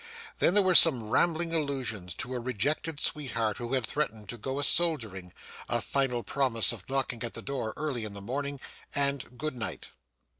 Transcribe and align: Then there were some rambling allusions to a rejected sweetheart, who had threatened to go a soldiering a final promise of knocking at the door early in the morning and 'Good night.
Then 0.39 0.55
there 0.55 0.63
were 0.63 0.73
some 0.73 1.11
rambling 1.11 1.53
allusions 1.53 2.15
to 2.15 2.33
a 2.33 2.39
rejected 2.39 2.99
sweetheart, 2.99 3.57
who 3.57 3.73
had 3.73 3.85
threatened 3.85 4.29
to 4.29 4.37
go 4.39 4.57
a 4.59 4.63
soldiering 4.63 5.31
a 5.69 5.79
final 5.79 6.23
promise 6.23 6.71
of 6.71 6.89
knocking 6.89 7.21
at 7.23 7.35
the 7.35 7.41
door 7.43 7.75
early 7.77 8.03
in 8.03 8.13
the 8.13 8.19
morning 8.19 8.59
and 8.95 9.37
'Good 9.37 9.55
night. 9.55 9.89